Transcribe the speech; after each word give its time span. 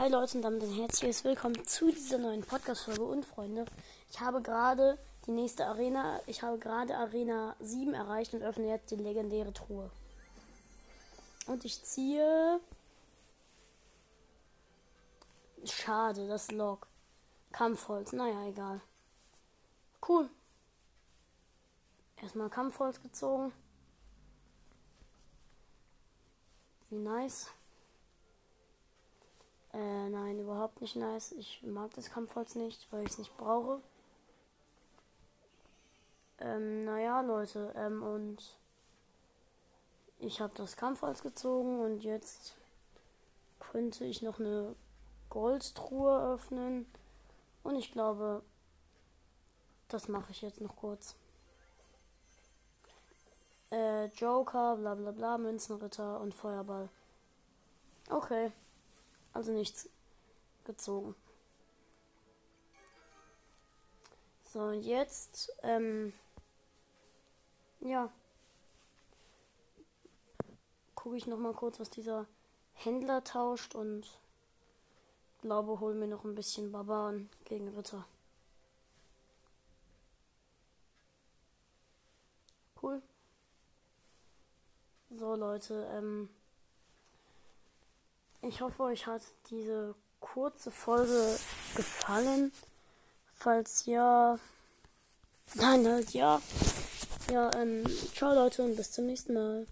Hi 0.00 0.08
Leute 0.08 0.38
und 0.38 0.42
damit 0.44 0.62
ein 0.62 0.72
herzliches 0.72 1.24
Willkommen 1.24 1.62
zu 1.66 1.90
dieser 1.92 2.16
neuen 2.16 2.42
Podcast-Folge 2.42 3.04
und 3.04 3.26
Freunde. 3.26 3.66
Ich 4.10 4.18
habe 4.18 4.40
gerade 4.40 4.96
die 5.26 5.30
nächste 5.30 5.66
Arena, 5.66 6.22
ich 6.26 6.42
habe 6.42 6.56
gerade 6.56 6.96
Arena 6.96 7.54
7 7.60 7.92
erreicht 7.92 8.32
und 8.32 8.42
öffne 8.42 8.66
jetzt 8.68 8.90
die 8.90 8.96
legendäre 8.96 9.52
Truhe. 9.52 9.90
Und 11.46 11.66
ich 11.66 11.84
ziehe. 11.84 12.60
Schade, 15.66 16.26
das 16.28 16.50
Log. 16.50 16.86
Kampfholz, 17.52 18.14
naja, 18.14 18.48
egal. 18.48 18.80
Cool. 20.08 20.30
Erstmal 22.22 22.48
Kampfholz 22.48 23.02
gezogen. 23.02 23.52
Wie 26.88 26.96
nice. 26.96 27.50
Äh, 29.72 30.08
nein, 30.08 30.38
überhaupt 30.40 30.80
nicht 30.80 30.96
nice. 30.96 31.32
Ich 31.32 31.62
mag 31.62 31.94
das 31.94 32.10
Kampfholz 32.10 32.54
nicht, 32.54 32.86
weil 32.90 33.04
ich 33.04 33.10
es 33.10 33.18
nicht 33.18 33.36
brauche. 33.36 33.80
Ähm, 36.40 36.84
naja, 36.84 37.20
Leute, 37.20 37.72
ähm, 37.76 38.02
und 38.02 38.56
ich 40.18 40.40
habe 40.40 40.52
das 40.56 40.76
Kampfholz 40.76 41.22
gezogen 41.22 41.80
und 41.80 42.02
jetzt 42.02 42.56
könnte 43.58 44.04
ich 44.04 44.22
noch 44.22 44.40
eine 44.40 44.74
Goldtruhe 45.28 46.34
öffnen. 46.34 46.86
Und 47.62 47.76
ich 47.76 47.92
glaube, 47.92 48.42
das 49.88 50.08
mache 50.08 50.32
ich 50.32 50.42
jetzt 50.42 50.60
noch 50.60 50.76
kurz. 50.76 51.14
Äh, 53.70 54.06
Joker, 54.06 54.76
bla 54.76 54.94
bla 54.94 55.12
bla, 55.12 55.38
Münzenritter 55.38 56.20
und 56.20 56.34
Feuerball. 56.34 56.88
Okay. 58.08 58.50
Also 59.32 59.52
nichts 59.52 59.88
gezogen. 60.64 61.14
So, 64.52 64.60
und 64.60 64.82
jetzt, 64.82 65.52
ähm, 65.62 66.12
ja, 67.80 68.10
gucke 70.96 71.16
ich 71.16 71.26
noch 71.26 71.38
mal 71.38 71.54
kurz, 71.54 71.78
was 71.78 71.88
dieser 71.88 72.26
Händler 72.74 73.22
tauscht 73.22 73.74
und 73.74 74.06
glaube, 75.40 75.80
hol 75.80 75.94
mir 75.94 76.08
noch 76.08 76.24
ein 76.24 76.34
bisschen 76.34 76.72
Barbaren 76.72 77.30
gegen 77.44 77.68
Ritter. 77.68 78.04
Cool. 82.82 83.02
So, 85.10 85.34
Leute, 85.34 85.86
ähm, 85.92 86.28
ich 88.42 88.60
hoffe, 88.60 88.82
euch 88.84 89.06
hat 89.06 89.22
diese 89.50 89.94
kurze 90.20 90.70
Folge 90.70 91.38
gefallen. 91.74 92.52
Falls 93.36 93.86
ja, 93.86 94.38
dann 95.54 95.86
halt 95.86 96.10
ja. 96.10 96.40
Ja, 97.30 97.50
ähm, 97.54 97.84
ciao 98.14 98.34
Leute 98.34 98.62
und 98.62 98.76
bis 98.76 98.92
zum 98.92 99.06
nächsten 99.06 99.34
Mal. 99.34 99.66